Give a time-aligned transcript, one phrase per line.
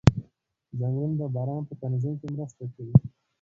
[0.79, 2.95] ځنګلونه د باران په تنظیم کې مرسته کوي